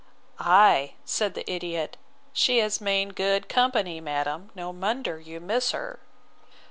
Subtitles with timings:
[0.39, 1.93] Ay, said the ideot,
[2.33, 5.99] she is main good company, madam, no wonder you miss her.